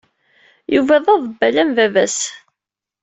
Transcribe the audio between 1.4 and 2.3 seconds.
am baba-s.